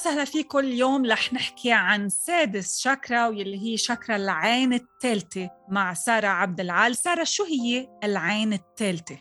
وسهلا 0.00 0.24
فيكم 0.24 0.58
اليوم 0.58 1.06
رح 1.06 1.32
نحكي 1.32 1.72
عن 1.72 2.08
سادس 2.08 2.78
شاكرا 2.78 3.26
واللي 3.26 3.62
هي 3.62 3.76
شاكرا 3.76 4.16
العين 4.16 4.72
الثالثة 4.72 5.50
مع 5.68 5.94
سارة 5.94 6.26
عبد 6.26 6.60
العال، 6.60 6.96
سارة 6.96 7.24
شو 7.24 7.44
هي 7.44 7.88
العين 8.04 8.52
الثالثة؟ 8.52 9.18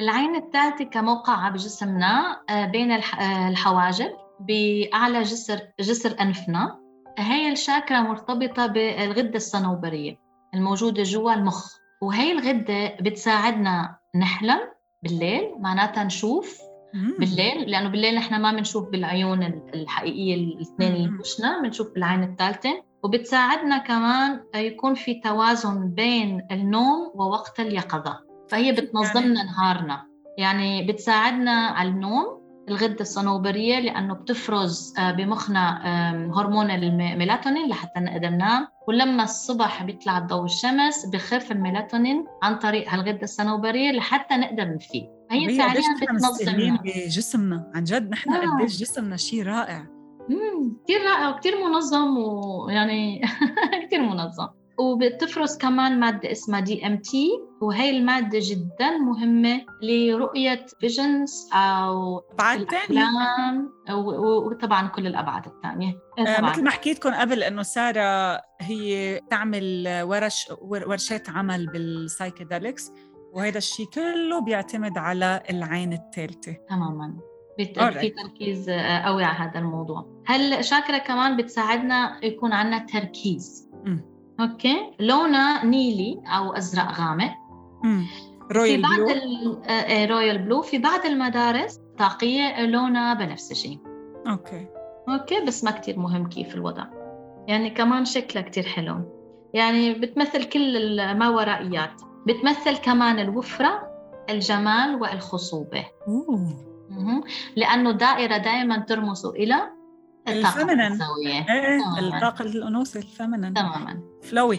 العين 0.00 0.36
الثالثة 0.36 0.84
كموقع 0.84 1.48
بجسمنا 1.48 2.42
آه، 2.50 2.66
بين 2.66 2.90
آه، 2.90 3.48
الحواجب 3.48 4.12
بأعلى 4.40 5.22
جسر 5.22 5.60
جسر 5.80 6.16
أنفنا. 6.20 6.80
هي 7.18 7.52
الشاكرا 7.52 8.00
مرتبطة 8.00 8.66
بالغدة 8.66 9.36
الصنوبرية 9.36 10.18
الموجودة 10.54 11.02
جوا 11.02 11.34
المخ. 11.34 11.76
وهي 12.02 12.32
الغدة 12.32 12.96
بتساعدنا 13.00 13.98
نحلم 14.14 14.60
بالليل 15.02 15.54
معناتها 15.58 16.04
نشوف 16.04 16.65
بالليل 17.18 17.70
لأنه 17.70 17.88
بالليل 17.88 18.14
نحن 18.14 18.40
ما 18.40 18.52
بنشوف 18.52 18.88
بالعيون 18.88 19.42
الحقيقية 19.74 20.34
الاثنين 20.34 20.92
اللي 20.92 21.08
بوشنا 21.08 21.62
بنشوف 21.62 21.94
بالعين 21.94 22.22
الثالثة. 22.22 22.82
وبتساعدنا 23.02 23.78
كمان 23.78 24.40
يكون 24.54 24.94
في 24.94 25.14
توازن 25.14 25.88
بين 25.90 26.46
النوم 26.50 27.12
ووقت 27.14 27.60
اليقظة. 27.60 28.20
فهي 28.48 28.72
بتنظم 28.72 29.20
لنا 29.20 29.34
يعني... 29.34 29.48
نهارنا. 29.50 30.06
يعني 30.38 30.86
بتساعدنا 30.86 31.50
على 31.50 31.88
النوم 31.88 32.46
الغده 32.68 33.00
الصنوبرية 33.00 33.78
لأنه 33.80 34.14
بتفرز 34.14 34.94
آه، 34.98 35.12
بمخنا 35.12 35.82
هرمون 36.34 36.70
الميلاتونين 36.70 37.68
لحتى 37.68 38.00
نقدر 38.00 38.28
ننام 38.28 38.68
ولما 38.88 39.22
الصبح 39.22 39.82
بيطلع 39.82 40.18
ضوء 40.18 40.44
الشمس 40.44 41.06
بخف 41.06 41.52
الميلاتونين 41.52 42.24
عن 42.42 42.58
طريق 42.58 42.88
هالغده 42.88 43.22
الصنوبرية 43.22 43.92
لحتى 43.92 44.34
نقدر 44.36 44.74
نفيق. 44.74 45.15
هي 45.30 45.58
فعليا 45.58 45.82
بتنظم 46.02 46.76
بجسمنا. 46.84 47.72
عن 47.74 47.84
جد 47.84 48.10
نحن 48.10 48.32
آه. 48.32 48.58
قديش 48.58 48.78
جسمنا 48.80 49.16
شيء 49.16 49.42
رائع. 49.42 49.86
امم 50.30 50.76
كثير 50.84 51.00
رائع 51.04 51.28
وكثير 51.28 51.54
منظم 51.68 52.16
ويعني 52.18 53.20
كثير 53.86 54.00
منظم. 54.02 54.48
وبتفرز 54.78 55.56
كمان 55.58 56.00
مادة 56.00 56.32
اسمها 56.32 56.60
DMT 56.60 57.28
وهي 57.60 57.90
المادة 57.90 58.38
جدا 58.42 58.90
مهمة 58.98 59.60
لرؤية 59.82 60.66
visions 60.80 61.48
أو 61.52 62.18
أبعاد 62.32 62.60
الأحلام 62.60 63.70
وطبعا 64.46 64.88
كل 64.88 65.06
الأبعاد 65.06 65.46
الثانية 65.46 65.98
آه 66.18 66.40
مثل 66.40 66.64
ما 66.64 66.70
حكيت 66.70 66.96
لكم 66.96 67.14
قبل 67.14 67.42
إنه 67.42 67.62
سارة 67.62 68.40
هي 68.60 69.20
تعمل 69.30 69.88
ورش 70.02 70.48
ورشات 70.60 71.28
عمل 71.30 71.66
بال 71.66 71.84
psychedelics 71.84 72.92
وهذا 73.36 73.58
الشيء 73.58 73.86
كله 73.86 74.40
بيعتمد 74.40 74.98
على 74.98 75.42
العين 75.50 75.92
الثالثة. 75.92 76.56
تماما. 76.68 77.16
في 77.56 78.10
تركيز 78.10 78.68
آه، 78.68 78.98
قوي 78.98 79.24
على 79.24 79.50
هذا 79.50 79.58
الموضوع. 79.58 80.22
هل 80.26 80.64
شاكرا 80.64 80.98
كمان 80.98 81.36
بتساعدنا 81.36 82.24
يكون 82.24 82.52
عندنا 82.52 82.78
تركيز؟ 82.78 83.70
م. 83.84 83.98
okay. 84.40 84.90
لونها 85.00 85.64
نيلي 85.64 86.20
أو 86.26 86.52
أزرق 86.52 87.00
غامق. 87.00 87.32
royal 88.52 88.76
في 88.76 88.82
بعض 88.82 89.00
blue 89.00 89.62
royal 90.16 90.38
blue 90.38 90.62
في 90.62 90.78
بعض 90.78 91.06
المدارس 91.06 91.80
تلاقيه 91.98 92.66
لونها 92.66 93.14
بنفسجي 93.14 93.80
okay. 94.28 94.66
okay 95.08 95.44
بس 95.46 95.64
ما 95.64 95.70
كتير 95.70 95.98
مهم 95.98 96.28
كيف 96.28 96.54
الوضع. 96.54 96.84
يعني 97.48 97.70
كمان 97.70 98.04
شكلها 98.04 98.42
كتير 98.42 98.64
حلو. 98.64 99.16
يعني 99.54 99.94
بتمثل 99.94 100.44
كل 100.44 100.76
الماورائيات 101.00 102.02
بتمثل 102.26 102.76
كمان 102.76 103.18
الوفرة 103.18 103.96
الجمال 104.30 104.94
والخصوبة. 104.94 105.86
أوه. 106.08 106.66
لأنه 107.56 107.92
دائرة 107.92 108.36
دائما 108.36 108.78
ترمز 108.78 109.26
إلى 109.26 109.54
الطاقة 110.28 110.72
الأنثوية 110.72 111.46
إيه 111.50 111.78
الطاقة 111.98 112.42
الأنوثة 112.42 113.00
ال 113.00 113.05
feminine. 113.05 113.54
تماما. 113.54 114.02
flowy 114.22 114.58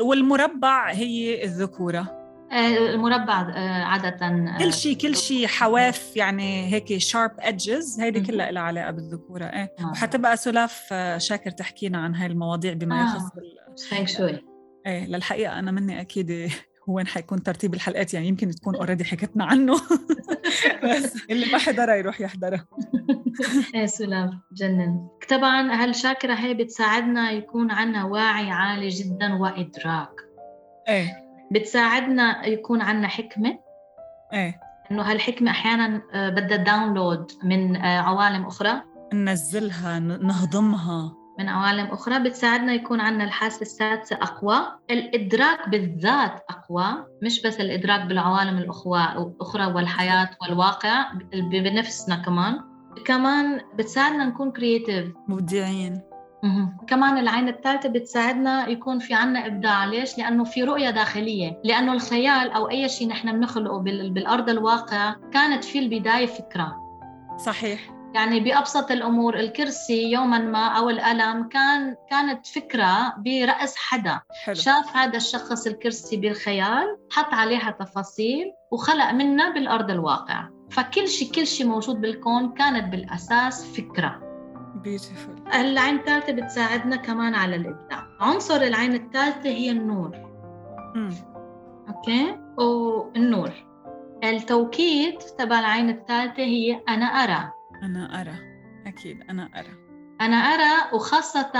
والمربع 0.00 0.90
هي 0.90 1.44
الذكورة. 1.44 2.20
آه، 2.52 2.90
المربع 2.94 3.40
آه، 3.40 3.82
عادة 3.82 4.26
آه، 4.26 4.58
كل 4.58 4.72
شيء 4.72 4.96
كل 4.96 5.16
شيء 5.16 5.46
حواف 5.46 6.16
يعني 6.16 6.72
هيك 6.72 6.98
sharp 6.98 7.30
edges 7.38 8.00
هيدي 8.00 8.20
كلها 8.20 8.50
لها 8.50 8.62
علاقة 8.62 8.90
بالذكورة 8.90 9.44
إيه. 9.44 9.74
وحتبقى 9.92 10.36
سلاف 10.36 10.94
شاكر 11.16 11.50
تحكينا 11.50 11.98
عن 11.98 12.14
هاي 12.14 12.26
المواضيع 12.26 12.72
بما 12.72 13.02
يخص 13.02 13.22
آه. 13.92 14.04
شوي. 14.04 14.44
إيه 14.86 15.06
للحقيقة 15.06 15.58
أنا 15.58 15.70
مني 15.70 16.00
أكيد 16.00 16.50
وين 16.90 17.06
حيكون 17.06 17.42
ترتيب 17.42 17.74
الحلقات 17.74 18.14
يعني 18.14 18.28
يمكن 18.28 18.50
تكون 18.50 18.76
already 18.76 19.04
حكيتنا 19.04 19.44
عنه. 19.44 19.74
بس 20.84 21.16
اللي 21.30 21.46
ما 21.52 21.58
حضرها 21.58 21.94
يروح 21.94 22.20
يحضرها 22.20 22.66
إيه 23.74 23.86
سلام 23.86 24.40
جنن. 24.52 25.08
طبعا 25.28 25.72
هالشاكرة 25.84 26.34
هي 26.34 26.54
بتساعدنا 26.54 27.30
يكون 27.30 27.70
عنا 27.70 28.04
وعي 28.04 28.50
عالي 28.50 28.88
جدا 28.88 29.34
وإدراك؟ 29.34 30.10
إيه. 30.88 31.24
بتساعدنا 31.50 32.46
يكون 32.46 32.80
عنا 32.82 33.08
حكمة؟ 33.08 33.58
إيه. 34.32 34.60
إنه 34.90 35.02
هالحكمة 35.02 35.50
أحيانا 35.50 36.02
آه، 36.14 36.28
بدها 36.28 36.56
download 36.56 37.32
من 37.44 37.76
آه، 37.76 38.00
عوالم 38.00 38.46
أخرى؟ 38.46 38.82
ننزلها 39.14 39.98
نهضمها. 39.98 41.19
من 41.40 41.48
عوالم 41.48 41.86
أخرى 41.86 42.18
بتساعدنا 42.18 42.72
يكون 42.72 43.00
عندنا 43.00 43.24
الحاسة 43.24 43.62
السادسة 43.62 44.16
أقوى. 44.16 44.56
الإدراك 44.90 45.68
بالذات 45.68 46.44
أقوى 46.50 47.06
مش 47.22 47.42
بس 47.42 47.60
الإدراك 47.60 48.06
بالعوالم 48.06 48.58
الأخرى 48.58 49.66
والحياة 49.66 50.30
والواقع 50.42 51.12
بنفسنا 51.32 52.16
كمان. 52.16 52.60
كمان 53.04 53.60
بتساعدنا 53.74 54.24
نكون 54.24 54.50
كرييتيف 54.50 55.06
مبدعين. 55.28 56.00
كمان 56.86 57.18
العين 57.18 57.48
الثالثة 57.48 57.88
بتساعدنا 57.88 58.68
يكون 58.68 58.98
في 58.98 59.14
عنا 59.14 59.46
إبداع. 59.46 59.84
ليش؟ 59.84 60.18
لأنه 60.18 60.44
في 60.44 60.62
رؤية 60.62 60.90
داخلية. 60.90 61.60
لأنه 61.64 61.92
الخيال 61.92 62.50
أو 62.50 62.70
أي 62.70 62.88
شيء 62.88 63.08
نحن 63.08 63.32
بنخلقه 63.32 63.78
بالأرض 64.10 64.50
الواقع 64.50 65.14
كانت 65.32 65.64
في 65.64 65.78
البداية 65.78 66.26
فكرة. 66.26 66.76
صحيح. 67.36 67.99
يعني 68.14 68.40
بأبسط 68.40 68.90
الأمور 68.90 69.38
الكرسي 69.38 70.10
يوما 70.10 70.38
ما 70.38 70.66
أو 70.66 70.90
القلم 70.90 71.48
كان 71.48 71.96
كانت 72.10 72.46
فكرة 72.46 73.14
برأس 73.18 73.76
حدا. 73.76 74.20
حلو. 74.44 74.54
شاف 74.54 74.96
هذا 74.96 75.16
الشخص 75.16 75.66
الكرسي 75.66 76.16
بالخيال 76.16 76.98
حط 77.10 77.34
عليها 77.34 77.70
تفاصيل 77.70 78.52
وخلق 78.72 79.10
منها 79.10 79.50
بالأرض 79.50 79.90
الواقع. 79.90 80.48
فكل 80.70 81.08
شيء 81.08 81.32
كل 81.32 81.46
شيء 81.46 81.66
موجود 81.66 82.00
بالكون 82.00 82.54
كانت 82.54 82.92
بالأساس 82.92 83.64
فكرة. 83.76 84.20
Beautiful. 84.84 85.54
العين 85.54 85.98
الثالثة 85.98 86.32
بتساعدنا 86.32 86.96
كمان 86.96 87.34
على 87.34 87.56
الإبداع. 87.56 88.06
عنصر 88.20 88.56
العين 88.62 88.94
الثالثة 88.94 89.50
هي 89.50 89.70
النور. 89.70 90.10
م. 90.94 91.10
أوكي؟ 91.88 92.38
والنور 92.58 93.50
التوكيد 94.24 95.18
تبع 95.18 95.58
العين 95.58 95.90
الثالثة 95.90 96.42
هي 96.42 96.80
أنا 96.88 97.06
أرى. 97.06 97.59
أنا 97.82 98.20
أرى 98.20 98.34
أكيد 98.86 99.20
أنا 99.30 99.42
أرى. 99.42 99.90
أنا 100.20 100.36
أرى 100.36 100.94
وخاصة 100.94 101.52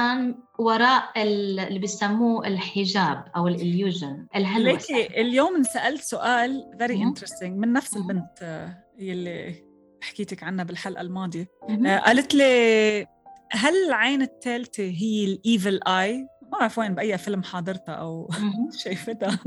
وراء 0.58 1.22
اللي 1.22 1.78
بيسموه 1.78 2.46
الحجاب 2.46 3.25
أو 3.37 3.49
ال 3.49 3.57
illusion 3.57 4.26
الهلوسة. 4.37 5.06
اليوم 5.06 5.62
سألت 5.62 6.02
سؤال 6.02 6.64
very 6.82 6.96
interesting 6.96 7.50
من 7.50 7.72
نفس 7.72 7.96
البنت 7.96 8.67
يلي 8.99 9.64
حكيتك 10.02 10.43
عنها 10.43 10.64
بالحلقة 10.64 11.00
الماضية. 11.00 11.49
آه، 11.87 11.99
قالت 11.99 12.34
لي 12.34 13.06
هل 13.52 13.75
العين 13.88 14.22
الثالثة 14.22 14.82
هي 14.82 15.25
ال 15.25 15.36
evil 15.36 15.81
eye 15.87 16.26
ما 16.52 16.58
بعرف 16.58 16.79
وين 16.79 16.94
بأي 16.94 17.19
فيلم 17.19 17.43
حاضرتها 17.43 17.94
أو 17.94 18.31
شايفتها. 18.85 19.38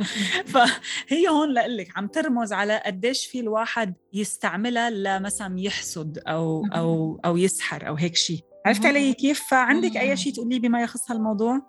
فهي 0.45 1.27
هون 1.29 1.53
لك 1.53 1.97
عم 1.97 2.07
ترمز 2.07 2.53
على 2.53 2.81
قديش 2.85 3.25
في 3.25 3.39
الواحد 3.39 3.93
يستعملها 4.13 4.89
لمثلا 4.89 5.59
يحسد 5.59 6.17
أو 6.27 6.65
أو 6.65 7.19
أو 7.25 7.37
يسحر 7.37 7.87
أو 7.87 7.95
هيك 7.95 8.15
شيء 8.15 8.39
عرفت 8.65 8.85
علي 8.85 9.13
كيف؟ 9.13 9.43
فعندك 9.49 9.97
أي 9.97 10.17
شيء 10.17 10.33
تقولي 10.33 10.59
بما 10.59 10.81
يخص 10.81 11.11
هالموضوع؟ 11.11 11.61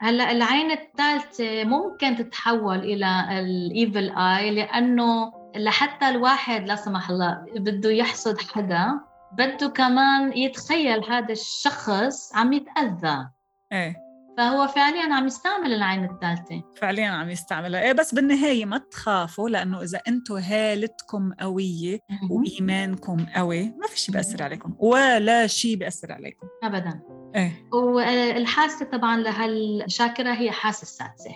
هلأ 0.00 0.30
العين 0.30 0.70
الثالثة 0.70 1.64
ممكن 1.64 2.16
تتحول 2.16 2.78
إلى 2.78 3.40
الإيفل 3.40 4.10
آي 4.10 4.50
لأنه 4.50 5.32
لحتى 5.56 6.08
الواحد 6.08 6.66
لا 6.66 6.76
سمح 6.76 7.10
الله 7.10 7.44
بده 7.56 7.90
يحسد 7.90 8.40
حدا 8.40 9.00
بده 9.32 9.68
كمان 9.68 10.32
يتخيل 10.38 11.04
هذا 11.04 11.32
الشخص 11.32 12.36
عم 12.36 12.52
يتأذى. 12.52 13.28
إيه. 13.72 14.11
فهو 14.36 14.66
فعليا 14.66 15.14
عم 15.14 15.26
يستعمل 15.26 15.72
العين 15.72 16.04
الثالثة. 16.04 16.62
فعليا 16.76 17.06
عم 17.06 17.30
يستعملها. 17.30 17.82
إيه 17.82 17.92
بس 17.92 18.14
بالنهاية 18.14 18.64
ما 18.64 18.78
تخافوا 18.78 19.48
لأنه 19.48 19.82
إذا 19.82 20.00
أنتم 20.08 20.34
هالتكم 20.34 21.32
قوية 21.40 21.98
وإيمانكم 22.30 23.26
قوي 23.36 23.64
ما 23.64 23.86
في 23.86 23.98
شيء 23.98 24.14
بيأثر 24.14 24.42
عليكم 24.42 24.74
ولا 24.78 25.46
شيء 25.46 25.76
بيأثر 25.76 26.12
عليكم. 26.12 26.46
أبدا. 26.62 27.00
إيه. 27.36 27.68
والحاسة 27.72 28.84
طبعا 28.84 29.16
لهالشاكرة 29.16 30.32
هي 30.32 30.50
حاسة 30.50 30.82
السادسة. 30.82 31.30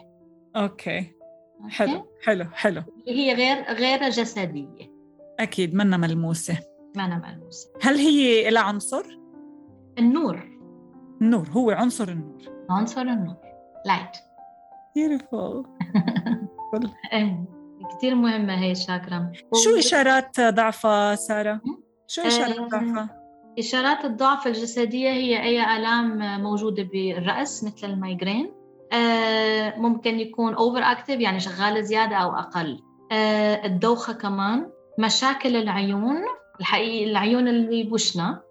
أوكي. 0.56 1.12
حلو 1.68 2.06
حلو 2.24 2.44
حلو. 2.52 2.82
هي 3.08 3.34
غير 3.34 3.74
غير 3.74 4.08
جسدية. 4.10 4.96
أكيد 5.40 5.74
منا 5.74 5.96
ملموسة. 5.96 6.58
منا 6.96 7.22
ملموسة. 7.26 7.68
هل 7.82 7.96
هي 7.96 8.50
لها 8.50 8.62
عنصر؟ 8.62 9.04
النور. 9.98 10.55
النور 11.22 11.48
هو 11.48 11.70
عنصر 11.70 12.08
النور. 12.08 12.42
عنصر 12.70 13.00
النور. 13.00 13.36
light 13.86 14.16
beautiful. 14.98 15.66
إيه 17.12 17.44
كثير 17.96 18.14
مهمة 18.14 18.58
هي 18.58 18.70
الشاكرا 18.70 19.32
شو 19.64 19.78
إشارات 19.78 20.40
ضعفها 20.40 21.14
سارة؟ 21.14 21.60
شو 22.06 22.22
إشارات 22.22 22.58
آه، 22.58 22.68
ضعفها؟ 22.68 23.26
إشارات 23.58 24.04
الضعف 24.04 24.46
الجسدية 24.46 25.10
هي 25.10 25.42
أي 25.42 25.76
آلام 25.76 26.40
موجودة 26.42 26.82
بالرأس 26.82 27.64
مثل 27.64 27.90
ال 27.90 27.97
migraine. 27.97 28.52
آه، 28.92 29.78
ممكن 29.78 30.20
يكون 30.20 30.54
over 30.54 30.78
active 30.78 31.20
يعني 31.20 31.40
شغالة 31.40 31.80
زيادة 31.80 32.16
أو 32.16 32.30
أقل. 32.36 32.82
آه، 33.12 33.66
الدوخة 33.66 34.12
كمان. 34.12 34.70
مشاكل 34.98 35.56
العيون 35.56 36.16
الحقيقة 36.60 37.10
العيون 37.10 37.48
اللي 37.48 37.82
بوشنا. 37.82 38.42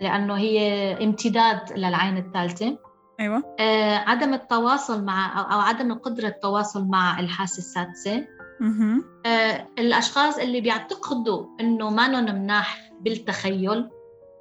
لأنه 0.00 0.34
هي 0.34 0.92
امتداد 1.04 1.72
للعين 1.76 2.16
الثالثة. 2.16 2.78
أيوه. 3.20 3.56
آه، 3.60 3.96
عدم 3.96 4.34
التواصل 4.34 5.04
مع 5.04 5.40
أو 5.54 5.60
عدم 5.60 5.92
القدرة 5.92 6.28
التواصل 6.28 6.88
مع 6.88 7.20
الحاسة 7.20 7.58
السادسة. 7.58 8.26
أها 8.62 9.02
آه، 9.26 9.68
الأشخاص 9.78 10.38
اللي 10.38 10.60
بيعتقدوا 10.60 11.46
إنه 11.60 11.90
ما 11.90 12.08
مناح 12.32 12.90
بالتخيل 13.00 13.88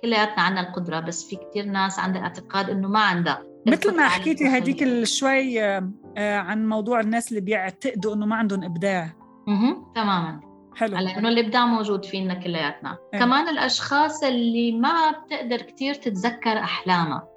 كلياتنا 0.02 0.44
عندنا 0.44 0.70
القدرة 0.70 1.00
بس 1.00 1.30
في 1.30 1.36
كتير 1.36 1.66
ناس 1.66 2.00
عندها 2.00 2.22
اعتقاد 2.22 2.70
إنه 2.70 2.88
ما 2.88 3.00
عندها. 3.00 3.44
مثل 3.68 3.96
ما 3.96 4.08
حكيتي. 4.08 4.58
هديك 4.58 4.84
الشوي 4.84 5.64
آه، 5.64 5.92
آه، 6.18 6.38
عن 6.38 6.70
موضوع 6.70 7.00
الناس 7.00 7.30
اللي 7.30 7.42
بيعتقدوا 7.42 8.16
إنه 8.16 8.26
ما 8.26 8.36
عندهم 8.36 8.64
إبداع. 8.64 9.14
مهم. 9.48 9.92
تماما. 9.96 10.55
حلو 10.76 10.98
على 10.98 11.18
إنه 11.18 11.30
الإبداع 11.30 11.66
موجود 11.66 12.06
فينا 12.06 12.34
كلياتنا 12.34 12.98
إيه. 13.14 13.20
كمان 13.20 13.48
الأشخاص 13.50 14.24
اللي 14.24 14.72
ما 14.72 15.12
بتقدر 15.12 15.62
كتير 15.62 15.94
تتذكر 15.94 16.58
أحلامها 16.58 17.28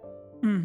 مم. 0.42 0.64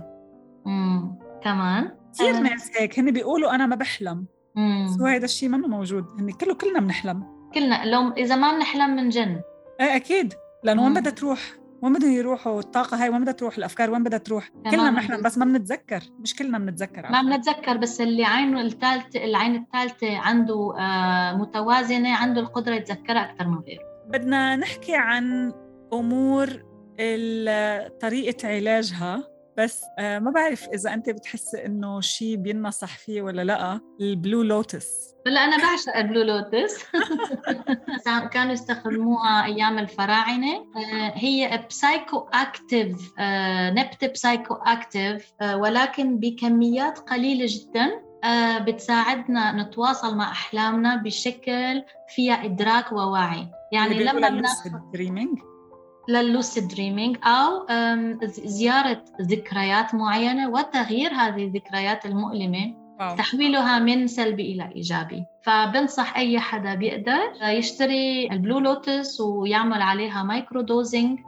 مم. 0.66 1.20
كمان 1.44 1.92
كثير. 2.14 2.40
ناس 2.40 2.72
هيك 2.78 3.00
هن 3.00 3.12
بيقولوا 3.12 3.56
أنا 3.56 3.66
ما 3.66 3.76
بحلم 3.76 4.26
مم. 4.56 4.86
بس 4.86 5.02
هذا 5.02 5.26
الشيء 5.26 5.50
منه 5.50 5.68
موجود 5.68 6.06
هن 6.20 6.32
كله 6.32 6.54
كلنا 6.54 6.80
بنحلم 6.80 7.24
كلنا 7.54 7.86
لو 7.86 8.12
إذا 8.12 8.36
ما 8.36 8.56
بنحلم 8.56 8.90
من 8.96 9.10
جن 9.10 9.42
إيه 9.82 9.96
أكيد 9.96 10.34
لأنه 10.64 10.84
وين. 10.84 10.94
بدها 10.94 11.12
تروح 11.12 11.40
وين 11.84 11.94
بدهم 11.94 12.12
يروحوا 12.12 12.60
الطاقة 12.60 13.04
هاي 13.04 13.10
وين 13.10 13.22
بدها 13.22 13.34
تروح 13.34 13.58
الأفكار 13.58 13.92
وين 13.92 14.04
بدها 14.04 14.20
تروح؟ 14.20 14.50
كلنا 14.72 14.90
بنحلم 14.92 15.22
بس 15.22 15.38
ما 15.38 15.46
بنتذكر 15.46 16.04
مش 16.20 16.36
كلنا 16.36 16.58
بنتذكر 16.60 17.12
ما. 17.12 17.22
بنتذكر 17.22 17.78
بس 17.78 18.02
اللي 18.02 18.26
عينه 18.26 18.62
الثالثة 18.62 19.24
العين 19.24 19.56
الثالثة 19.56 20.18
عنده 20.18 20.76
آه، 20.80 21.34
متوازنة 21.38 22.16
عنده 22.16 22.42
القدرة 22.42 22.76
يتذكرها 22.76 23.32
أكثر 23.32 23.48
من 23.48 23.58
غيره 23.58 23.82
بدنا 24.10 24.56
نحكي 24.56 24.96
عن 24.96 25.54
أمور 25.94 26.64
ال- 27.00 27.98
طريقة 28.00 28.48
علاجها. 28.48 29.24
بس 29.58 29.84
آه، 30.00 30.20
ما 30.20 30.32
بعرف 30.32 30.68
إذا 30.74 30.94
أنت 30.94 31.10
بتحسي 31.10 31.66
إنه 31.66 32.02
شيء 32.02 32.36
بينصح 32.36 32.98
فيه 32.98 33.22
ولا 33.22 33.44
لأ. 33.44 33.80
ال 34.02 34.10
blue 34.10 34.42
lotus. 34.42 35.16
هلأ 35.28 35.40
أنا 35.40 35.58
بعشق 35.58 35.98
ال 35.98 36.03
blue 36.03 36.22
lotus. 36.22 36.84
كانوا 38.34 38.54
يستخدموها 38.54 39.46
أيام 39.46 39.80
الفراعنة. 39.80 40.56
آه، 40.56 41.14
هي 41.16 41.66
psychoactive 41.70 43.14
نبتة 43.78 44.08
psychoactive 44.08 45.34
ولكن 45.42 46.18
بكميات 46.20 47.00
قليلة 47.00 47.46
جدا 47.50 48.14
آه، 48.24 48.58
بتساعدنا 48.58 49.64
نتواصل 49.64 50.18
مع 50.18 50.32
أحلامنا 50.32 50.96
بشكل 50.96 51.84
فيها 52.16 52.46
إدراك 52.46 52.92
ووعي. 52.92 53.48
يعني 53.72 54.04
لما 54.04 54.30
بناخذ 54.30 54.72
dreaming 54.94 55.40
لل 56.10 56.26
lucid 56.26 56.68
dreaming 56.68 57.18
أو 57.24 57.66
زيارة 58.46 59.06
ذكريات 59.22 59.96
معينة 59.96 60.50
وتغيير 60.50 61.14
هذه 61.14 61.46
الذكريات 61.46 62.06
المؤلمة 62.06 62.84
تحويلها 63.18 63.80
من 63.80 64.08
سلبي 64.08 64.52
إلى 64.52 64.72
إيجابي. 64.76 65.26
فبنصح 65.46 66.18
أي 66.18 66.40
حدا 66.40 66.76
بيقدر 66.76 67.20
يشتري 67.42 68.32
ال 68.32 68.37
blue 68.37 68.60
lotus 68.60 69.22
ويعمل 69.22 69.82
عليها 69.82 70.24
microdosing 70.24 71.20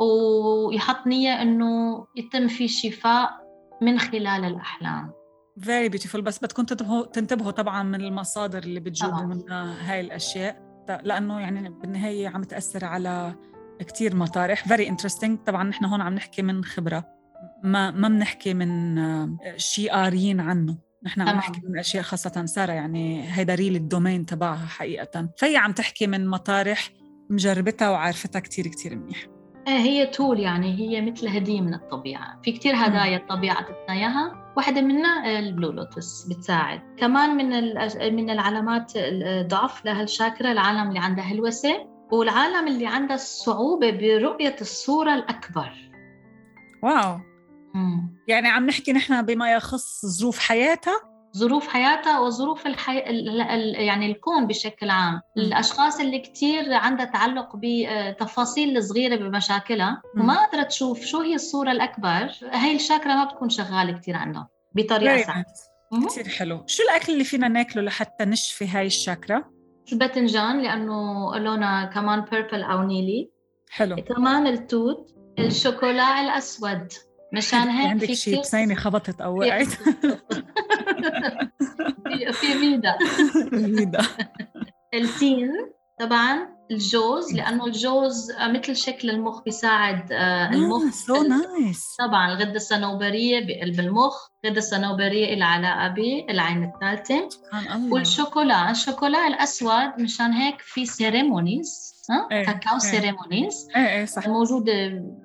ويحط 0.00 1.06
نية 1.06 1.42
إنه 1.42 2.04
يتم 2.16 2.48
في 2.48 2.68
شفاء 2.68 3.30
من 3.82 3.98
خلال 3.98 4.44
الأحلام. 4.44 5.12
very 5.60 5.88
beautiful 5.88 6.22
بس 6.22 6.38
بدكم 6.44 6.64
تنتبهوا 6.64 7.06
تنتبهوا 7.06 7.50
طبعا 7.50 7.82
من 7.82 8.00
المصادر 8.00 8.58
اللي 8.58 8.80
بتجيبوا. 8.80 9.22
منها 9.22 9.92
هاي 9.92 10.00
الأشياء 10.00 10.68
لأنه 11.02 11.40
يعني 11.40 11.68
بالنهاية 11.68 12.28
عم 12.28 12.42
تأثر 12.42 12.84
على 12.84 13.34
كتير 13.78 14.16
مطارح. 14.16 14.68
very 14.68 14.88
interesting 14.88 15.38
طبعا 15.46 15.64
نحن 15.64 15.84
هون 15.84 16.00
عم 16.00 16.14
نحكي 16.14 16.42
من 16.42 16.64
خبرة. 16.64 17.04
ما 17.62 17.90
ما 17.90 18.08
بنحكي 18.08 18.54
من 18.54 18.98
آه، 18.98 19.36
شيء 19.56 19.90
قاريين 19.90 20.40
عنه. 20.40 20.78
نحن 21.02 21.20
عم. 21.20 21.36
نحكي 21.36 21.60
من 21.64 21.78
أشياء 21.78 22.02
خاصة. 22.02 22.46
سارة 22.46 22.72
يعني 22.72 23.32
هيدا 23.32 23.54
real 23.54 23.76
ال 23.76 23.83
domain 23.83 24.26
تبعها 24.26 24.66
حقيقه 24.66 25.28
فهي 25.38 25.56
عم 25.56 25.72
تحكي 25.72 26.06
من 26.06 26.28
مطارح 26.28 26.90
مجربتها 27.30 27.90
وعارفتها 27.90 28.40
كتير 28.40 28.66
كتير 28.66 28.96
منيح. 28.96 29.26
إيه 29.68 29.78
هي 29.78 30.06
tool 30.06 30.40
يعني. 30.40 30.78
هي 30.78 31.00
مثل 31.10 31.28
هدية 31.28 31.60
من 31.60 31.74
الطبيعة. 31.74 32.40
في 32.42 32.52
كتير 32.52 32.74
هدايا 32.76 33.16
الطبيعة 33.16 33.62
تتنا 33.62 33.96
إياها. 33.96 34.54
واحدة 34.56 34.80
منها 34.80 35.38
ال 35.38 35.44
blue 35.44 35.70
lotus 35.70 36.26
بتساعد. 36.26 36.80
كمان 36.98 37.36
من 37.36 37.48
من 38.14 38.30
العلامات 38.30 38.92
الضعف 38.96 39.84
لهالشاكرا 39.84 40.52
العالم 40.52 40.88
اللي 40.88 40.98
عندها 40.98 41.24
هلوسة 41.24 41.97
والعالم 42.12 42.68
اللي 42.68 42.86
عندها 42.86 43.16
صعوبة 43.16 43.90
برؤية 43.90 44.56
الصورة 44.60 45.14
الأكبر 45.14 45.72
wow 46.82 47.18
مم. 47.74 48.18
يعني 48.28 48.48
عم 48.48 48.66
نحكي 48.66 48.92
نحن 48.92 49.22
بما 49.22 49.52
يخص 49.52 50.06
ظروف 50.06 50.38
حياتها 50.38 51.00
ظروف 51.36 51.68
حياتها 51.68 52.20
وظروف 52.20 52.66
الحي... 52.66 52.98
ال... 52.98 53.40
ال... 53.40 53.74
يعني 53.80 54.06
الكون 54.06 54.46
بشكل 54.46 54.90
عام 54.90 55.20
الأشخاص 55.36 56.00
اللي 56.00 56.18
كتير 56.18 56.72
عندها 56.74 57.06
تعلق 57.06 57.48
بتفاصيل 57.54 58.76
الصغيرة 58.76 59.16
بمشاكلها 59.16 60.02
مم. 60.14 60.22
وما 60.22 60.34
قادرة 60.46 60.62
تشوف 60.62 61.00
شو 61.00 61.20
هي 61.20 61.34
الصورة 61.34 61.70
الأكبر 61.72 62.30
هاي 62.52 62.76
الشاكرا 62.76 63.14
ما 63.14 63.24
بتكون 63.24 63.48
شغالة 63.48 63.98
كتير 63.98 64.16
عندها 64.16 64.48
بطريقة 64.74 65.22
Very 65.22 65.26
سهلة 65.26 65.44
nice. 65.44 65.92
مهم. 65.92 66.08
كتير 66.08 66.28
حلو 66.28 66.62
شو 66.66 66.82
الأكل 66.82 67.12
اللي 67.12 67.24
فينا 67.24 67.48
ناكله 67.48 67.82
لحتى 67.82 68.24
نشفي 68.24 68.68
هاي 68.68 68.86
الشاكرا؟ 68.86 69.44
الباذنجان 69.92 70.62
لأنه 70.62 71.36
لونها 71.38 71.84
كمان 71.84 72.20
purple 72.20 72.62
أو 72.62 72.82
نيلي. 72.82 73.30
حلو. 73.70 73.96
كمان 73.96 74.46
التوت 74.46 75.10
الشوكولا 75.38 76.20
الأسود. 76.20 76.88
مشان 77.34 77.58
هيك 77.78 77.90
عندك 77.90 78.12
شيء 78.12 78.40
بسيني 78.40 78.76
خبطت 78.76 79.20
أو 79.20 79.38
وقعت؟ 79.40 79.66
في- 82.32 82.32
فيدا 82.32 82.96
بالميدا. 83.50 84.00
التين. 84.94 85.50
طبعا 86.00 86.58
الجوز 86.70 87.34
لأنه 87.34 87.66
الجوز 87.66 88.32
مثل 88.40 88.76
شكل 88.76 89.10
المخ 89.10 89.42
بيساعد 89.44 90.12
آه، 90.12 90.50
المخ 90.50 90.94
so 90.94 91.22
nice 91.22 91.96
طبعا 91.98 92.32
الغدة 92.32 92.52
الصنوبرية 92.56 93.46
بقلب 93.46 93.80
المخ 93.80 94.14
الغده 94.44 94.58
الصنوبريه 94.58 95.34
لها 95.34 95.46
علاقة 95.46 95.88
بالعين 95.94 96.64
الثالثة. 96.64 97.28
والشوكولا 97.90 98.70
الشوكولا 98.70 99.26
الأسود 99.26 100.00
مشان 100.00 100.32
هيك 100.32 100.60
في 100.60 100.86
ceremonies 100.86 101.92
ها؟ 102.10 102.28
إيه، 102.36 102.44
كاكاو 102.44 102.72
إيه. 102.72 102.78
ceremonies 102.78 103.68
إيه 103.76 103.82
إيه 103.98 104.04
صح. 104.04 104.28
موجوده 104.28 104.72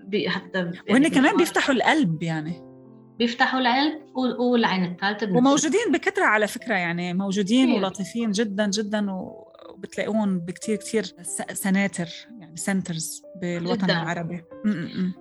ب- 0.08 0.28
حتى 0.28 0.72
وهن 0.90 1.08
كمان. 1.08 1.38
بيفتحوا 1.38 1.76
القلب 1.76 2.24
يعني. 2.24 2.62
بيفتحوا 3.20 3.60
القلب 3.60 4.02
وال- 4.16 4.38
والعين 4.42 4.86
الثالثة 4.86 5.38
وموجودين 5.38 5.92
بكثرة 5.94 6.26
على 6.26 6.48
فكرة 6.48 6.74
يعني 6.74 7.14
موجودين. 7.14 7.72
ولطيفين 7.84 8.32
جدا 8.32 8.68
جدا 8.70 9.12
و- 9.12 9.53
وبتلاقوهم 9.84 10.40
بكتير 10.40 10.76
كتير 10.76 11.04
سناتر 11.54 12.08
يعني 12.40 12.58
centers 12.58 13.24
بالوطن 13.42 13.88
جداً. 13.88 13.94
العربي. 13.94 14.44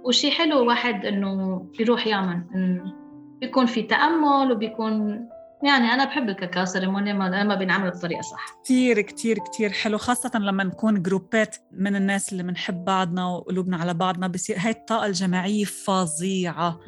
وشي 0.04 0.30
حلو 0.30 0.68
واحد 0.68 1.06
إنه 1.06 1.66
يروح 1.80 2.06
يعمل 2.06 2.42
بيكون 3.40 3.66
في 3.66 3.82
تأمل 3.82 4.52
وبيكون 4.52 5.28
يعني 5.62 5.84
أنا 5.94 6.04
بحب 6.04 6.28
الكاكاو 6.28 6.64
ceremony 6.64 7.12
لما 7.12 7.54
بينعمل 7.54 7.90
بطريقة 7.90 8.20
صح. 8.22 8.46
كثير 8.64 9.00
كثير 9.00 9.38
كثير 9.38 9.72
حلو 9.72 9.98
خاصة 9.98 10.30
لما 10.34 10.64
نكون 10.64 11.02
groupات 11.02 11.56
من 11.72 11.96
الناس 11.96 12.32
اللي 12.32 12.42
بنحب 12.42 12.84
بعضنا 12.84 13.26
وقلوبنا 13.26 13.76
على 13.76 13.94
بعضنا 13.94 14.26
بصير 14.26 14.56
هاي 14.58 14.70
الطاقة 14.70 15.06
الجماعية 15.06 15.64
فظيعة. 15.64 16.80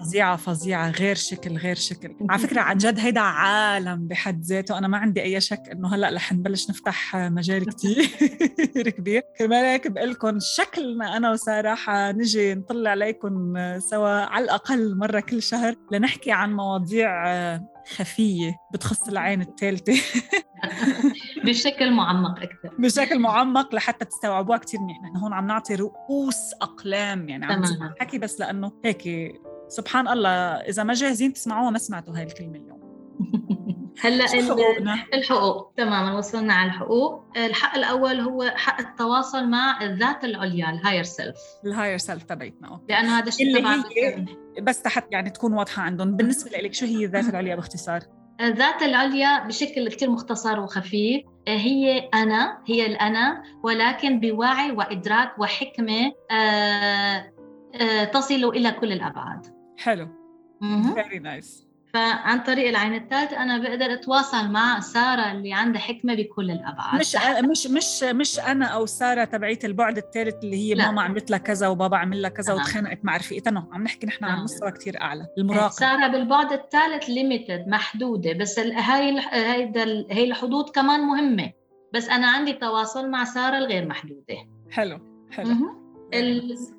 فظيعة 0.00 0.36
فظيعة 0.36 0.90
غير 0.90 1.14
شكل 1.14 1.56
غير 1.56 1.76
شكل. 1.76 2.16
على 2.30 2.38
فكرة 2.38 2.60
عن 2.60 2.76
جد 2.76 2.98
هيدا 2.98 3.20
عالم 3.20 4.08
بحد 4.08 4.42
ذاته. 4.42 4.78
أنا 4.78 4.88
ما 4.88 4.98
عندي 4.98 5.22
أي 5.22 5.40
شك 5.40 5.62
إنه 5.72 5.94
هلأ 5.94 6.10
رح 6.14 6.32
نبلش 6.32 6.70
نفتح 6.70 7.16
مجال 7.16 7.64
كثير 7.74 8.90
كبير. 8.90 9.22
كرمال 9.38 9.64
هيك 9.64 9.86
بقول 9.86 10.10
لكم 10.10 10.38
شكلنا 10.40 11.16
أنا 11.16 11.30
وسارة 11.30 11.74
حنجي 11.74 12.54
نطلع 12.54 12.90
عليكم 12.90 13.54
سوا 13.78 14.08
على 14.08 14.44
الأقل 14.44 14.98
مرة 14.98 15.20
كل 15.20 15.42
شهر 15.42 15.74
لنحكي 15.92 16.32
عن 16.32 16.52
مواضيع 16.52 17.26
خفية 17.94 18.56
بتخص 18.72 19.08
العين 19.08 19.40
الثالثة 19.40 19.92
بشكل 21.46 21.92
معمق 21.92 22.42
أكثر. 22.42 22.74
بشكل 22.78 23.18
معمق 23.18 23.74
لحتى 23.74 24.04
تستوعبوها 24.04 24.58
كثير 24.58 24.80
منيح 24.80 25.02
نحن 25.02 25.16
هون 25.16 25.32
عم 25.32 25.46
نعطي 25.46 25.74
رؤوس 25.74 26.54
أقلام 26.62 27.28
يعني 27.28 27.46
عم 27.46 27.62
حكي 28.00 28.18
بس 28.18 28.40
لأنه 28.40 28.72
هيك 28.84 29.32
سبحان 29.68 30.08
الله 30.08 30.30
إذا 30.56 30.82
ما 30.82 30.94
جاهزين 30.94 31.32
تسمعوها 31.32 31.70
ما 31.70 31.78
سمعتوا 31.78 32.16
هاي 32.16 32.22
الكلمة 32.22 32.58
اليوم. 32.58 32.76
هلأ 34.00 34.24
الحقوق. 35.14 35.72
تماما 35.76 36.18
وصلنا 36.18 36.54
على 36.54 36.70
الحقوق. 36.70 37.24
الحق 37.36 37.76
الأول 37.76 38.20
هو 38.20 38.52
حق 38.56 38.80
التواصل 38.80 39.48
مع 39.48 39.82
الذات 39.82 40.24
العليا 40.24 40.70
ال 40.70 40.75
higher 40.75 41.02
self 41.02 41.36
ال 41.64 41.69
higher 41.69 41.98
self 41.98 42.22
تبعتنا 42.22 42.80
لأنه 42.88 43.18
هذا 43.18 43.28
الشيء 43.28 43.56
اللي 43.56 43.68
هي 43.96 44.26
بس 44.62 44.82
تحت 44.82 45.04
يعني 45.10 45.30
تكون 45.30 45.52
واضحة 45.52 45.82
عندهم. 45.82 46.16
بالنسبة 46.16 46.58
لك 46.58 46.74
شو 46.74 46.86
هي 46.86 47.04
الذات 47.04 47.24
العليا 47.24 47.54
باختصار؟ 47.54 48.00
الذات 48.40 48.82
العليا 48.82 49.46
بشكل 49.46 49.88
كثير 49.88 50.10
مختصر 50.10 50.60
وخفيف. 50.60 51.22
هي 51.48 51.98
أنا 52.14 52.62
هي 52.66 52.86
الأنا 52.86 53.42
ولكن 53.62 54.20
بوعي 54.20 54.70
وإدراك 54.70 55.38
وحكمة 55.38 56.12
آه، 56.30 57.32
آه، 57.74 58.04
تصل 58.04 58.34
إلى 58.34 58.70
كل 58.70 58.92
الأبعاد. 58.92 59.46
حلو. 59.78 60.08
very 60.94 61.18
nice 61.18 61.65
فعن 61.96 62.40
طريق 62.40 62.68
العين 62.68 62.94
الثالثة 62.94 63.42
أنا 63.42 63.58
بقدر 63.58 63.92
أتواصل 63.92 64.48
مع 64.48 64.80
سارة 64.80 65.32
اللي 65.32 65.52
عندها 65.52 65.80
حكمة 65.80 66.14
بكل 66.14 66.50
الأبعاد. 66.50 67.00
مش 67.00 67.16
مش 67.44 67.66
مش 67.66 68.02
مش 68.02 68.40
أنا 68.40 68.66
أو 68.66 68.86
سارة 68.86 69.24
تبعيت 69.24 69.64
البعد 69.64 69.96
الثالث 69.96 70.34
اللي 70.44 70.56
هي 70.56 70.74
لا. 70.74 70.86
ماما 70.86 71.02
عملت 71.02 71.30
لها 71.30 71.38
كذا 71.38 71.68
وبابا 71.68 71.96
عمل 71.96 72.22
لها 72.22 72.30
كذا 72.30 72.54
وتخانقت 72.54 72.98
مع 73.04 73.16
رفيقتها. 73.16 73.50
no 73.50 73.62
عم 73.72 73.82
نحكي 73.82 74.06
نحن 74.06 74.24
عن 74.24 74.42
مستوى 74.42 74.70
كثير 74.70 75.00
أعلى. 75.00 75.26
المراقبة 75.38 75.68
سارة 75.68 76.06
بالبعد 76.06 76.52
الثالث 76.52 77.04
ليميتد 77.04 77.68
محدودة 77.68 78.32
بس 78.32 78.58
هاي 78.58 79.18
هاي 79.32 79.72
هي 80.10 80.24
الحدود 80.24 80.70
كمان 80.70 81.00
مهمة. 81.00 81.52
بس 81.94 82.08
أنا 82.08 82.26
عندي 82.26 82.52
تواصل 82.52 83.10
مع 83.10 83.24
سارة 83.24 83.58
الغير 83.58 83.86
محدودة. 83.88 84.36
حلو 84.70 84.98
حلو. 85.30 85.48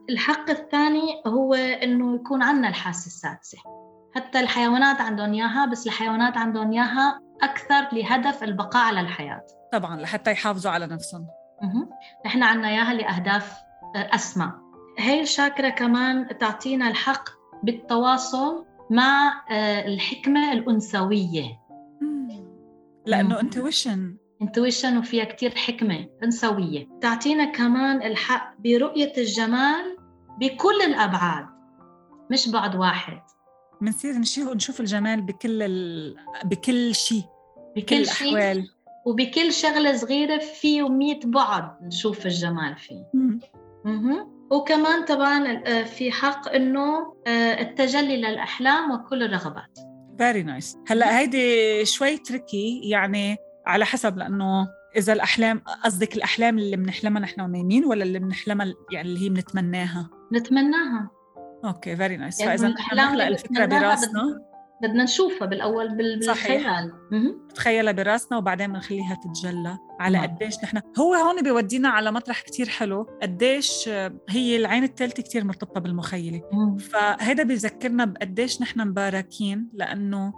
الحق 0.10 0.50
الثاني 0.50 1.22
هو 1.28 1.54
إنه 1.54 2.16
يكون 2.16 2.44
عندنا 2.44 2.68
الحاسة 2.68 3.08
السادسة. 3.08 3.58
حتى 4.18 4.40
الحيوانات 4.40 5.02
عندهم 5.02 5.34
إياها 5.34 5.66
بس 5.66 5.88
الحيوانات 5.88 6.38
عندهم 6.38 6.72
إياها 6.72 7.20
أكثر 7.42 7.96
لهدف 7.96 8.44
البقاء 8.44 8.84
على 8.84 9.00
الحياة. 9.00 9.46
طبعا 9.72 10.02
لحتى 10.02 10.32
يحافظوا 10.32 10.72
على 10.72 10.88
نفسهم. 10.88 11.28
نحن 12.26 12.44
عندنا 12.44 12.68
إياها 12.68 12.94
لأهداف 12.94 13.54
آه، 13.96 14.16
أسمى. 14.16 14.52
هي 15.00 15.22
الشاكرة 15.22 15.70
كمان 15.70 16.38
تعطينا 16.38 16.88
الحق 16.88 17.30
بالتواصل 17.64 18.66
مع 18.92 19.44
آه، 19.52 19.88
الحكمة 19.88 20.52
الأنثوية. 20.52 21.60
لأنه 23.06 23.40
intuition 23.40 24.18
intuition 24.42 24.98
وفيها 24.98 25.26
كتير 25.26 25.56
حكمة 25.56 26.08
أنثوية. 26.24 26.88
تعطينا 27.02 27.46
كمان 27.46 28.04
الحق 28.04 28.56
برؤية 28.60 29.14
الجمال 29.18 29.98
بكل 30.40 30.82
الأبعاد 30.86 31.46
مش 32.32 32.50
بعد 32.50 32.76
واحد. 32.76 33.22
بنصير 33.82 34.14
نشوف 34.14 34.54
نشوف 34.54 34.80
الجمال 34.80 35.22
بكل 35.22 35.62
ال... 35.64 36.16
بكل 36.46 36.96
شيء 36.96 37.24
بكل 37.76 37.96
الاحوال 37.96 38.64
شي. 38.64 38.72
وبكل 39.06 39.54
شغلة 39.54 39.98
صغيرة 39.98 40.38
فيه 40.38 40.90
100 40.90 41.20
بعد 41.26 41.72
نشوف 41.84 42.26
الجمال 42.26 42.76
فيه. 42.78 43.04
مم. 43.14 44.38
وكمان 44.52 45.06
طبعا 45.06 45.64
آه، 45.66 45.84
في 45.84 46.12
حق 46.12 46.50
إنه 46.50 47.14
آه، 47.28 47.62
التجلي 47.62 48.18
للأحلام 48.18 48.92
وكل 48.92 49.24
الرغبات. 49.24 49.80
very 50.18 50.44
nice 50.44 50.78
هلأ 50.88 51.20
هيدي 51.20 51.86
شوي 51.86 52.18
tricky 52.18 52.82
يعني 52.84 53.38
على 53.66 53.86
حسب 53.86 54.18
لأنه 54.18 54.68
إذا 54.98 55.14
الأحلام 55.14 55.62
قصدك 55.84 56.16
الأحلام 56.16 56.58
اللي 56.60 56.78
بنحلمها 56.78 57.22
نحن 57.22 57.42
ونايمين 57.42 57.86
ولا 57.86 58.04
اللي 58.04 58.20
بنحلمها 58.20 58.74
يعني 58.92 59.10
اللي 59.10 59.26
هي 59.26 59.30
بنتمناها؟ 59.30 60.10
نتمناها 60.34 61.10
okay 61.66 61.96
very 61.96 62.18
nice 62.18 62.44
فإذا 62.44 62.68
نحن 62.68 62.98
نخلق 62.98 63.26
الفكرة 63.26 63.66
براسنا. 63.66 64.48
بدنا 64.82 65.04
نشوفها 65.04 65.48
بالأول 65.48 65.96
بالخيال. 65.96 66.94
تخيلها 67.56 67.92
براسنا 67.92 68.38
وبعدين 68.38 68.74
بنخليها 68.74 69.18
تتجلى 69.24 69.78
على 70.00 70.18
قديش 70.18 70.64
نحن 70.64 70.82
هو 71.00 71.14
هون 71.14 71.42
بيودينا 71.42 71.90
على 71.90 72.12
مطرح 72.12 72.42
كتير 72.42 72.70
حلو 72.70 73.04
قديش 73.22 73.90
هي 74.30 74.56
العين 74.56 74.84
الثالثه 74.84 75.24
كتير 75.24 75.44
مرتبطة 75.44 75.80
بالمخيلة. 75.80 76.42
فهذا 76.80 77.44
بيذكرنا 77.44 78.06
بقديش 78.06 78.62
نحن 78.62 78.88
مباركين 78.88 79.70
لأنه 79.74 80.34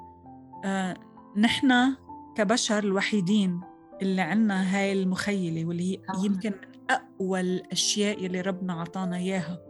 آه 0.65 0.93
نحن 1.37 1.95
كبشر 2.35 2.79
الوحيدين 2.79 3.61
اللي 4.01 4.21
عنا 4.21 4.77
هاي 4.77 4.93
المخيلة 4.93 5.65
واللي 5.65 5.93
هي 5.93 6.01
يمكن 6.25 6.49
من 6.49 6.79
أقوى 6.89 7.41
الأشياء 7.41 8.25
اللي 8.25 8.41
ربنا 8.41 8.73
عطانا 8.73 9.17
إياها. 9.17 9.68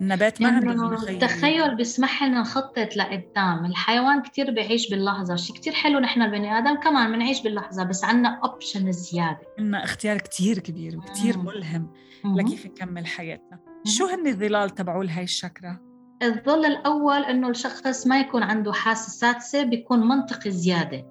النبات 0.00 0.42
ما 0.42 0.48
عنده 0.48 1.08
التخيل 1.08 1.74
بيسمح 1.74 2.22
لنا 2.22 2.40
نخطط 2.40 2.96
لقدام. 2.96 3.64
الحيوان 3.64 4.22
كتير 4.22 4.50
بيعيش 4.50 4.90
باللحظة 4.90 5.36
شيء 5.36 5.56
كتير 5.56 5.72
حلو 5.72 5.98
نحن 5.98 6.22
البني 6.22 6.58
آدم 6.58 6.74
كمان 6.74 7.12
بنعيش 7.12 7.42
باللحظة 7.42 7.84
بس 7.84 8.04
عنا 8.04 8.40
option 8.44 8.92
زيادة. 8.92 9.40
عنا 9.58 9.84
اختيار 9.84 10.18
كتير 10.18 10.58
كبير 10.58 10.98
وكتير 10.98 11.38
ملهم. 11.38 11.92
لكيف 12.24 12.66
نكمل 12.66 13.06
حياتنا؟ 13.06 13.58
شو 13.84 14.06
هن 14.06 14.26
الظلال 14.26 14.70
تبعول 14.70 15.08
هاي 15.08 15.24
الشكرة؟ 15.24 15.80
الظل 16.22 16.64
الأول 16.64 17.24
إنه 17.24 17.48
الشخص 17.48 18.06
ما 18.06 18.20
يكون 18.20 18.42
عنده 18.42 18.72
حاسة 18.72 19.08
سادسة 19.08 19.62
بيكون 19.62 20.08
منطقي 20.08 20.50
زيادة. 20.50 21.06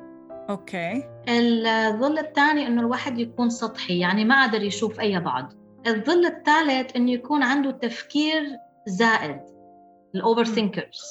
okay. 0.50 1.04
الظل 1.30 2.20
الثاني 2.20 2.68
إنه 2.68 2.82
الواحد 2.82 3.20
يكون 3.20 3.50
سطحي 3.50 4.00
يعني 4.00 4.26
ما 4.26 4.42
قادر 4.42 4.64
يشوف 4.64 5.00
أي 5.00 5.20
بعد. 5.20 5.54
الظل 5.88 6.26
الثالث 6.26 6.96
إنه 6.96 7.12
يكون 7.12 7.44
عنده 7.44 7.72
تفكير 7.72 8.42
زائد 8.90 9.40
ال 10.16 10.44
overthinkers 10.44 11.02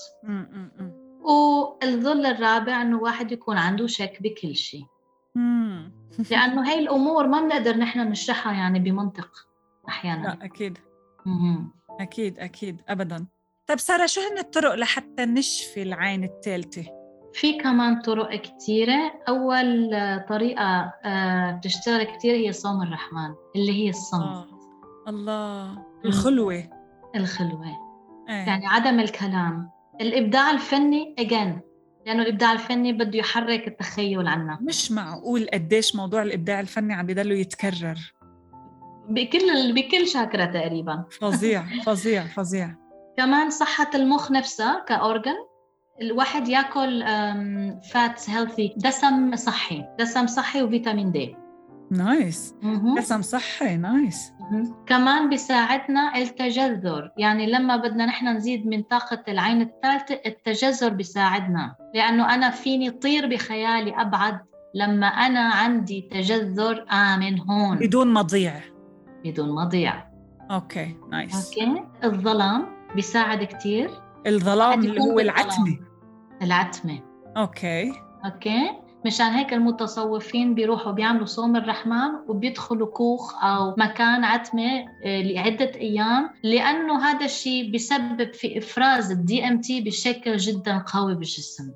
والظل 1.20 2.26
الرابع 2.26 2.82
إنه 2.82 2.98
واحد 2.98 3.32
يكون 3.32 3.58
عنده 3.58 3.86
شك 3.86 4.18
بكل 4.22 4.56
شيء. 4.56 4.84
لأنه 6.30 6.68
هي 6.68 6.78
الأمور 6.78 7.26
ما 7.26 7.40
بنقدر 7.40 7.76
نحن 7.76 8.00
نشرحها 8.00 8.52
يعني 8.52 8.78
بمنطق 8.78 9.30
أحيانا. 9.88 10.22
لا 10.22 10.44
أكيد. 10.44 10.78
أكيد 12.00 12.38
أكيد 12.38 12.82
ابدا. 12.88 13.26
طيب 13.66 13.78
سارة 13.78 14.06
شو 14.06 14.20
هن 14.20 14.38
الطرق 14.38 14.74
لحتى 14.74 15.24
نشفي 15.24 15.82
العين 15.82 16.24
الثالثة؟ 16.24 16.84
في 17.32 17.58
كمان 17.58 18.00
طرق 18.00 18.34
كثيرة 18.34 19.12
أول 19.28 19.90
طريقة 20.28 20.92
آه، 21.04 21.52
بتشتغل 21.52 22.02
كثير 22.02 22.34
هي 22.34 22.52
صوم 22.52 22.82
الرحمن 22.82 23.34
اللي 23.56 23.72
هي 23.72 23.90
الصمت. 23.90 24.22
آه. 24.22 24.46
الله 25.08 25.84
الخلوة. 26.04 26.77
الخلوة. 27.18 27.66
أيه. 28.28 28.34
يعني 28.34 28.66
عدم 28.66 29.00
الكلام. 29.00 29.70
الإبداع 30.00 30.50
الفني 30.50 31.14
again 31.20 31.60
لأنه 32.06 32.22
الإبداع 32.22 32.52
الفني 32.52 32.92
بده 32.92 33.18
يحرك 33.18 33.68
التخيل 33.68 34.26
عنا. 34.28 34.58
مش 34.62 34.92
معقول 34.92 35.48
قديش 35.52 35.96
موضوع 35.96 36.22
الإبداع 36.22 36.60
الفني 36.60 36.94
عم 36.94 37.06
بيضلوا 37.06 37.36
يتكرر. 37.36 38.14
بكل 39.08 39.72
بكل 39.74 40.06
شاكرة 40.06 40.44
تقريبا. 40.44 41.04
فظيع 41.20 41.64
فظيع 41.86 42.26
فظيع. 42.26 42.74
كمان 43.16 43.50
صحة 43.50 43.90
المخ 43.94 44.30
نفسها 44.32 44.84
كأورجن 44.88 45.36
الواحد 46.02 46.48
يأكل 46.48 47.04
fats 47.92 48.30
healthy 48.30 48.74
دسم 48.76 49.36
صحي 49.36 49.84
دسم 49.98 50.26
صحي 50.26 50.62
وفيتامين 50.62 51.12
D 51.12 51.36
nice 51.90 52.54
دسم 52.96 53.22
صحي 53.22 53.76
nice 53.76 54.32
كمان 54.86 55.28
بيساعدنا 55.28 56.16
التجذر. 56.16 57.10
يعني 57.18 57.46
لما 57.46 57.76
بدنا 57.76 58.06
نحن 58.06 58.28
نزيد 58.28 58.66
من 58.66 58.82
طاقة 58.82 59.22
العين 59.28 59.62
الثالثة 59.62 60.20
التجذر 60.26 60.88
بيساعدنا. 60.88 61.76
لأنه 61.94 62.34
أنا 62.34 62.50
فيني 62.50 62.90
طير 62.90 63.26
بخيالي 63.26 64.00
أبعد 64.00 64.40
لما 64.74 65.06
أنا 65.06 65.40
عندي 65.40 66.08
تجذر 66.12 66.86
آمن 66.92 67.40
هون. 67.40 67.78
بدون 67.78 68.14
مضيع. 68.14 68.60
بدون 69.24 69.54
مضيع. 69.54 70.08
okay 70.50 70.96
nice. 71.10 71.48
Okay. 71.48 71.84
الظلام 72.04 72.66
بيساعد 72.94 73.44
كتير. 73.44 73.90
الظلام 74.26 74.80
اللي 74.80 75.00
هو 75.00 75.20
العتمة. 75.20 75.78
العتمة. 76.42 77.00
Okay. 77.36 77.92
Okay. 78.24 78.70
مشان 79.06 79.26
هيك 79.26 79.52
المتصوفين 79.52 80.54
بيروحوا 80.54 80.92
بيعملوا 80.92 81.26
صوم 81.26 81.56
الرحمن 81.56 82.10
وبيدخلوا 82.28 82.86
كوخ 82.86 83.44
أو 83.44 83.74
مكان 83.76 84.24
عتمة 84.24 84.84
آه، 85.04 85.22
لعدة 85.22 85.72
أيام 85.74 86.30
لأنه 86.44 87.04
هذا 87.04 87.24
الشيء 87.24 87.70
بيسبب 87.70 88.32
في 88.32 88.58
إفراز 88.58 89.10
ال 89.10 89.48
DMT 89.48 89.80
بشكل 89.80 90.36
جدا 90.36 90.78
قوي 90.78 91.14
بالجسم. 91.14 91.70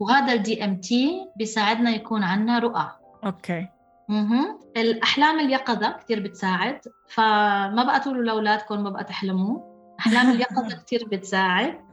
وهذا 0.00 0.32
ال 0.32 0.64
DMT 0.64 1.26
بيساعدنا 1.36 1.90
يكون 1.90 2.22
عندنا 2.22 2.58
رؤى. 2.58 2.90
Okay. 3.24 3.68
أها 4.10 4.58
الأحلام 4.76 5.40
اليقظة 5.40 5.92
كثير 5.92 6.20
بتساعد 6.20 6.80
فما 7.08 7.84
بقى 7.86 8.00
تقولوا 8.00 8.24
لأولادكم 8.24 8.84
ما 8.84 8.90
بقى 8.90 9.04
تحلموا. 9.04 9.60
أحلام 10.00 10.30
اليقظة 10.34 10.76
كثير 10.76 11.08
بتساعد. 11.12 11.87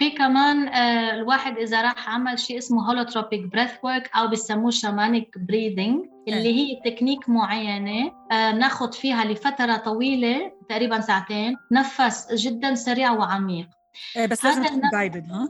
في 0.00 0.10
كمان 0.10 0.68
آه، 0.68 1.14
الواحد 1.14 1.58
إذا 1.58 1.82
راح 1.82 2.08
عمل 2.08 2.38
شيء 2.38 2.58
اسمه 2.58 2.90
holotropic 2.90 3.44
breathwork 3.44 4.10
أو 4.16 4.28
بسموه 4.28 4.70
shamanic 4.70 5.38
breathing 5.38 6.04
اللي 6.28 6.54
هي 6.54 6.80
تكنيك 6.84 7.28
معينة 7.28 8.12
آه، 8.32 8.52
ناخذ 8.52 8.92
فيها 8.92 9.24
لفترة 9.24 9.76
طويلة 9.76 10.52
تقريبا 10.68 11.00
ساعتين 11.00 11.56
نفس 11.72 12.34
جدا 12.34 12.74
سريع 12.74 13.12
وعميق. 13.12 13.68
إيه، 14.16 14.26
بس 14.26 14.44
لازم 14.44 14.64
تكون 14.64 14.80
guided 14.92 15.30
ها؟ 15.30 15.48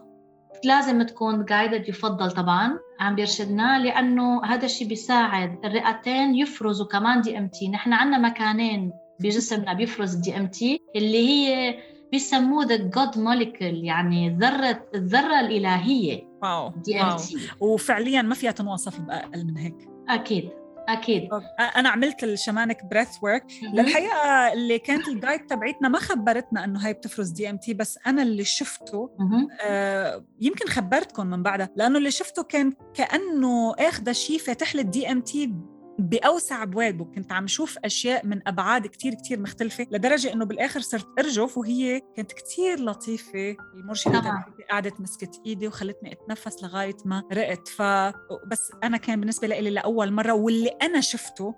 لازم 0.65 1.03
تكون 1.03 1.45
guided 1.45 1.89
يفضل 1.89 2.31
طبعا 2.31 2.79
عم 3.01 3.15
بيرشدنا 3.15 3.79
لأنه 3.79 4.45
هذا 4.45 4.65
الشيء 4.65 4.89
بيساعد 4.89 5.59
الرئتين 5.65 6.35
يفرزوا 6.35 6.87
كمان 6.87 7.21
DMT 7.21 7.69
نحن 7.69 7.93
عندنا 7.93 8.19
مكانين 8.19 8.93
بجسمنا 9.21 9.73
بيفرز 9.73 10.15
ال 10.15 10.37
DMT 10.37 10.79
اللي 10.97 11.29
هي 11.29 11.79
بيسموه 12.13 12.65
the 12.65 12.77
God 12.77 13.19
molecule 13.19 13.85
يعني 13.85 14.37
ذرة 14.41 14.87
الذرة 14.95 15.41
الإلهية 15.41 16.29
wow 16.43 16.73
DMT 16.85 17.37
وفعليا 17.61 18.23
ما 18.23 18.35
فيها 18.35 18.51
تنوصف 18.51 19.01
باقل 19.01 19.45
من 19.47 19.57
هيك. 19.57 19.89
أكيد 20.09 20.51
أكيد. 20.89 21.29
أنا 21.77 21.89
عملت 21.89 22.25
ال 22.25 22.85
shamanic 22.85 23.09
breathwork 23.23 23.45
للحقيقة 23.73 24.53
اللي 24.53 24.79
كانت 24.79 25.09
ال 25.09 25.15
guide 25.15 25.47
تبعتنا 25.47 25.89
ما 25.89 25.99
خبرتنا 25.99 26.65
إنه 26.65 26.87
هي 26.87 26.93
بتفرز 26.93 27.31
DMT 27.31 27.75
بس 27.75 27.99
أنا 28.07 28.23
اللي 28.23 28.45
شفته 28.45 29.11
آه 29.63 30.25
يمكن 30.41 30.69
خبرتكم 30.69 31.27
من 31.27 31.43
بعدها 31.43 31.69
لأنه 31.77 31.99
اللي 31.99 32.11
شفته 32.11 32.43
كان 32.43 32.73
كأنه 32.95 33.75
اخذ 33.79 34.13
شيء 34.13 34.39
فاتح 34.39 34.75
لي 34.75 34.83
ال 34.83 35.13
DMT 35.13 35.55
بأوسع 36.01 36.63
ابوابه 36.63 37.05
كنت 37.05 37.33
عم 37.33 37.47
شوف 37.47 37.79
أشياء 37.85 38.27
من 38.27 38.49
أبعاد 38.49 38.87
كتير 38.87 39.15
كتير 39.15 39.41
مختلفة 39.41 39.87
لدرجة 39.91 40.33
إنه 40.33 40.45
بالآخر 40.45 40.81
صرت 40.81 41.07
أرجف 41.19 41.59
وهي 41.59 42.03
كانت 42.17 42.33
كتير 42.33 42.81
لطيفة. 42.81 43.57
المرشدة 43.75 44.21
تبعتي 44.21 44.63
قعدت 44.71 45.01
مسكت 45.01 45.41
إيدي 45.47 45.69
وخلتني 45.69 46.13
أتنفس 46.13 46.63
لغاية 46.63 46.97
ما 47.05 47.23
رقت. 47.33 47.69
ف 47.69 47.83
بس 48.47 48.73
أنا 48.85 48.97
كان 48.97 49.21
بالنسبة 49.21 49.47
لي 49.47 49.71
لأول 49.71 50.13
مرة 50.13 50.33
واللي 50.33 50.69
أنا 50.69 51.01
شفته 51.01 51.55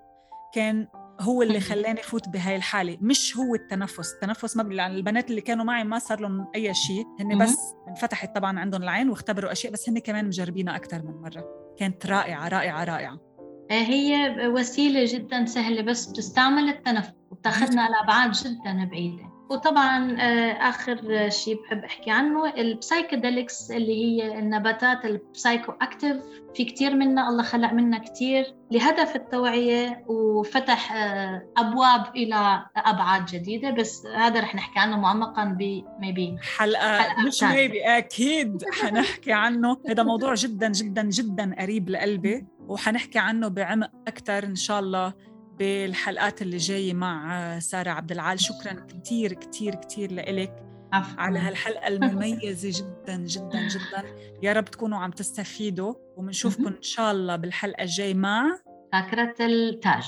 كان 0.53 0.87
هو 1.21 1.41
اللي 1.41 1.59
خلاني 1.59 2.01
فوت 2.01 2.29
بهاي 2.29 2.55
الحالة 2.55 2.97
مش 3.01 3.37
هو 3.37 3.55
التنفس. 3.55 4.13
التنفس 4.13 4.57
ما 4.57 4.73
يعني 4.73 4.95
البنات 4.95 5.29
اللي 5.29 5.41
كانوا 5.41 5.65
معي 5.65 5.83
ما 5.83 5.99
صار 5.99 6.19
لهم 6.19 6.47
أي 6.55 6.73
شيء. 6.73 7.05
هن 7.19 7.37
بس 7.37 7.57
انفتحت 7.87 8.35
طبعا 8.35 8.59
عندهم 8.59 8.83
العين 8.83 9.09
واختبروا 9.09 9.51
أشياء 9.51 9.73
بس 9.73 9.89
هن 9.89 9.99
كمان 9.99 10.25
مجربينها 10.25 10.75
أكثر 10.75 11.01
من 11.03 11.21
مرة. 11.21 11.75
كانت 11.79 12.05
رائعة 12.05 12.47
رائعة 12.47 12.83
رائعة. 12.83 13.32
هي 13.81 14.35
وسيلة 14.47 15.05
جدا 15.07 15.45
سهلة 15.45 15.81
بس 15.81 16.05
بتستعمل 16.05 16.69
التنفس 16.69 17.13
وبتاخذنا 17.31 17.89
لأبعاد 17.89 18.31
جدا 18.31 18.85
بعيدة. 18.85 19.32
وطبعا 19.49 20.21
آه، 20.21 20.51
آخر 20.69 21.29
شيء 21.29 21.61
بحب 21.61 21.83
أحكي 21.83 22.11
عنه 22.11 22.53
ال 22.57 22.66
psychedelics 22.66 23.71
اللي 23.71 24.03
هي 24.05 24.39
النباتات 24.39 25.05
ال 25.05 25.71
psychoactive 25.71 26.17
في 26.55 26.65
كثير 26.65 26.95
منا 26.95 27.29
الله 27.29 27.43
خلق 27.43 27.73
منا 27.73 27.97
كثير 27.97 28.55
لهدف 28.71 29.15
التوعية 29.15 30.03
وفتح 30.07 30.93
آه، 30.93 31.49
أبواب 31.57 32.15
إلى 32.15 32.65
أبعاد 32.75 33.25
جديدة. 33.25 33.71
بس 33.71 34.05
هذا 34.05 34.39
رح 34.39 34.55
نحكي 34.55 34.79
عنه 34.79 34.97
معمقا 34.97 35.45
ب 35.45 35.83
maybe 35.99 36.35
حلقة, 36.57 36.97
حلقة 36.97 37.27
مش 37.27 37.43
maybe 37.43 37.81
أكيد 37.97 38.63
حنحكي 38.81 39.33
عنه. 39.33 39.77
هذا 39.89 40.03
موضوع 40.03 40.33
جدا 40.33 40.71
جدا 40.71 41.03
جدا 41.03 41.55
قريب 41.59 41.89
لقلبي 41.89 42.45
وحنحكي 42.67 43.19
عنه 43.19 43.47
بعمق 43.47 43.91
أكثر 44.07 44.43
إن 44.43 44.55
شاء 44.55 44.79
الله. 44.79 45.13
بالحلقات 45.59 46.41
اللي 46.41 46.57
جاية 46.57 46.93
مع 46.93 47.59
سارة 47.59 47.89
عبد 47.91 48.11
العال 48.11 48.39
شكرا 48.39 48.73
كثير 48.73 49.33
كثير 49.33 49.75
كثير 49.75 50.11
لإلك 50.11 50.63
على 50.93 51.39
هالحلقة 51.39 51.87
المميزة 51.87 52.69
جدا 52.79 53.15
جدا 53.17 53.67
جدا. 53.67 54.03
يا 54.43 54.53
رب 54.53 54.65
تكونوا 54.65 54.97
عم 54.99 55.11
تستفيدوا 55.11 55.93
وبنشوفكم 56.17 56.67
إن 56.67 56.81
شاء 56.81 57.11
الله 57.11 57.35
بالحلقة 57.35 57.83
الجاي 57.83 58.13
مع 58.13 58.59
شاكرة 58.93 59.45
التاج. 59.45 60.03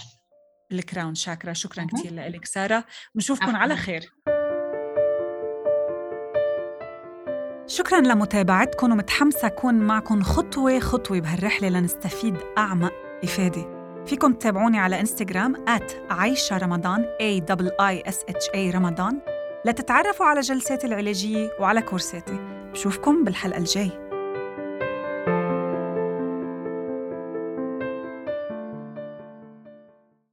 الكراون. 0.72 1.16
شاكرا 1.16 1.54
شكرا 1.54 1.86
كثير 1.86 2.14
لك 2.14 2.46
سارة. 2.46 2.86
بنشوفكم 3.16 3.56
على 3.56 3.76
خير. 3.76 4.10
شكرا 7.68 8.02
لمتابعتكم 8.02 8.92
ومتحمسة 8.92 9.48
أكون 9.48 9.76
معكم 9.76 10.24
خطوة 10.24 10.80
خطوة 10.80 11.20
بهالرحلة 11.20 11.70
لنستفيد 11.70 12.36
أعمق 12.58 12.94
إفادة. 13.24 13.75
فيكم 14.08 14.34
تتابعوني 14.34 14.80
على 14.80 15.00
إنستغرام 15.00 15.66
عايشة 16.10 16.58
رمضان 16.58 17.06
A 17.06 17.42
I 17.82 18.12
S 18.12 18.18
H 18.18 18.56
A 18.56 18.76
رمضان. 18.76 19.20
لتتعرفوا 19.66 20.26
على 20.26 20.42
جلساتي 20.42 20.88
العلاجية 20.88 21.50
وعلى 21.60 21.82
كورساتي. 21.82 22.40
بشوفكم 22.72 23.24
بالحلقة 23.24 23.58
الجاي 23.58 23.92